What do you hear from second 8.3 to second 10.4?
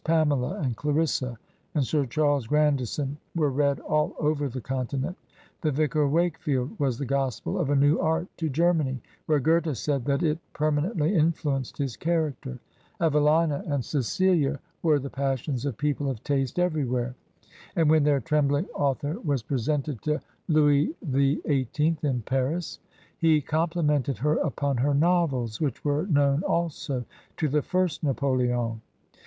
to Germany, where Goethe said that it